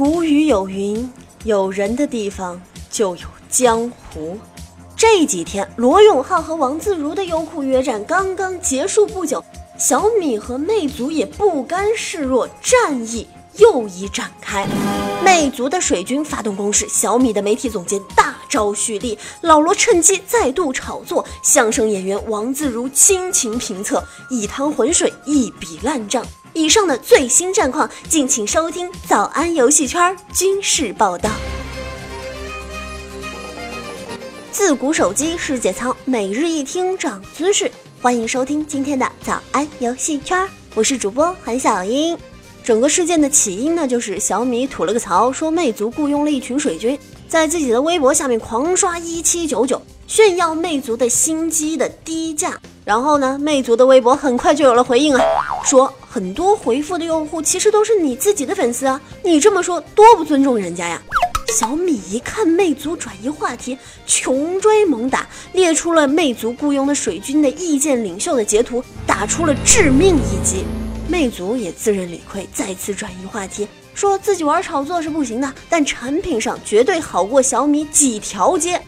[0.00, 1.12] 古语有云
[1.44, 2.58] ：“有人的地方
[2.90, 4.38] 就有江湖。”
[4.96, 9.44] 这几天，罗永浩和王自如的优酷约战刚刚结束不久，
[9.78, 13.26] 小米和魅族也不甘示弱，战役
[13.58, 14.66] 又一展开。
[15.22, 26.24] 魅族的水军发动攻势，小米的媒体总监大招蓄力，老罗趁机再度炒作，相声演员王自如倾情评测，一滩浑水，一笔烂账。
[26.52, 31.30] 以上的最新战况，敬请收听早安游戏圈军事报道。
[34.50, 37.70] 自古手机世界操，每日一听涨姿势。
[38.02, 42.18] 欢迎收听今天的早安游戏圈，我是主播韩小英。
[42.64, 52.60] 整个事件的起因呢，就是小米吐了个槽，说魅族雇佣了一群水军，在自己的微博下面狂刷一七九九，炫耀魅族的新机的低价。
[52.84, 55.22] 然后呢，魅族的微博很快就有了回应啊，
[55.64, 61.00] 说很多回复的用户其实都是你自己的粉丝啊，你这么说多不尊重人家呀。
[61.56, 70.64] 小米一看魅族转移话题，穷追猛打，列出了魅族雇佣的水军的意见领袖的截图，打出了致命一击。
[71.06, 78.82] 魅族也自认理亏，再次转移话题，说自己玩炒作是不行的，但产品上绝对好过小米几条街。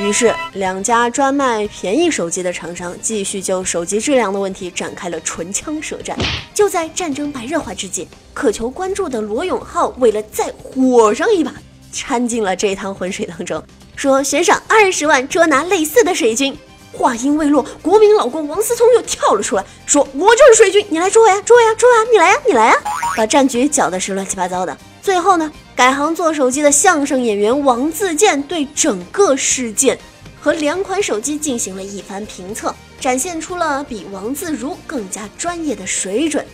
[0.00, 6.16] 于是，两家专卖便宜手机的厂商继续就手机质量的问题展开了唇枪舌战。
[6.54, 11.52] 就在战争白热化之际，渴求关注的罗永浩为了再火上一把。
[11.92, 13.62] 掺进了这趟浑水当中，
[13.94, 16.56] 说悬赏二十万捉拿类似的水军。
[16.92, 22.74] 话音未落，国民老公王思聪又跳了出来，说：“我就是水军，你来捉我呀，捉我呀，捉我呀，你来呀，你来呀！”
[23.16, 24.76] 把战局搅得是乱七八糟的。
[25.02, 29.98] 最后呢，改行做手机的相声演员王自健对整个事件
[30.38, 36.44] 和两款手机进行了一番评测，展现出了比王自如更加专业的水准。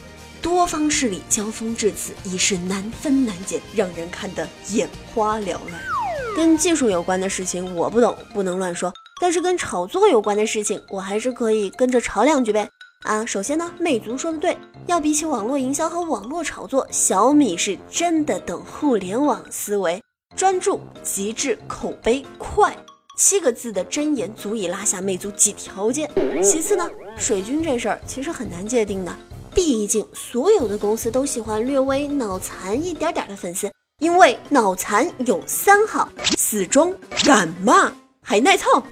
[0.41, 5.72] 多方势力交锋至此，已是难分难解，让人看得眼花缭乱。
[6.36, 12.70] 跟技术有关的事情我不懂，不能乱说；但是跟炒作有关的事情，我还是可以跟着炒两句呗。
[13.02, 20.02] 啊，首先呢，魅族说的对，要比起网络营销和网络炒作，小米是真的懂互联网思维，
[20.34, 22.77] 专注、极致、口碑快，
[23.17, 26.11] 七个字的真言足以拉下魅族几条街。
[26.42, 29.14] 其次呢，水军这事儿其实很难界定的。
[29.55, 33.70] 毕竟，所有的公司都喜欢略微脑残一点点的粉丝，
[34.01, 38.83] 因为脑残有三好：死忠、敢骂，还耐操。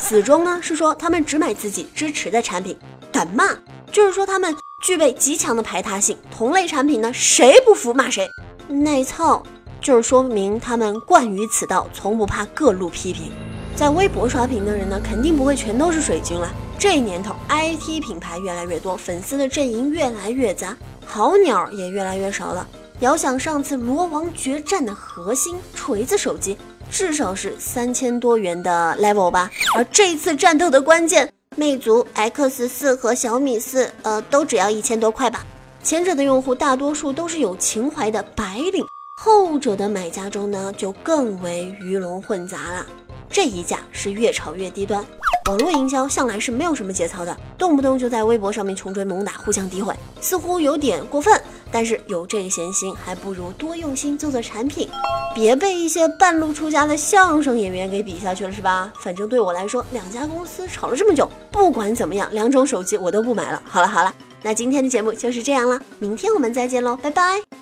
[0.00, 2.74] 死忠呢是说他们只买自己支持的产品；
[3.20, 3.50] 敢骂
[3.92, 8.24] 就是说他们具备极强的排他性，同类产品呢谁不服骂谁；
[8.66, 9.42] 耐操
[9.78, 13.30] 就是说明他们惯于此道，从不怕各路批评。
[13.76, 16.50] 在微博刷屏的人呢，肯定不会全都是水军了。
[16.78, 22.66] 这年头，IT 品牌越来越多，粉丝的阵营越来越杂，好鸟也越来越少了。
[23.00, 26.56] 遥想上次罗王决战的核心锤子手机，
[26.90, 29.50] 至少是三千多元的 level 吧。
[29.76, 31.30] 而这次战斗的关键，
[31.60, 35.44] 魅族 X 四和小米四，呃，都只要一千多块吧。
[35.82, 42.86] 前者的用户大多数都是有情怀的白领，后者的买家中呢，就更为鱼龙混杂了。
[43.28, 45.04] 这一架是越炒越低端。
[45.46, 51.40] 网络营销向来是没有什么节操的，动不动就在微博上面穷追猛打，互相诋毁，似乎有点过分。
[51.72, 54.88] 但是有这个闲心，还不如多用心做做产品，
[55.34, 58.92] 别被一些半路出家的相声演员给比下去了，是吧？
[59.00, 63.62] 反正对我来说，两家公司吵了这么久，不管怎么样，两种手机我都不买了。
[63.64, 64.12] 好了好了，
[64.42, 67.59] 那今天的节目就是这样了，明天我们再见喽，拜拜。